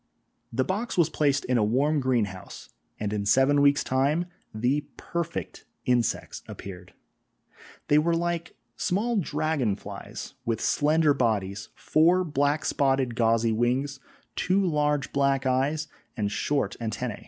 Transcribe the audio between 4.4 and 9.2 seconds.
the perfect insects appeared. They were like small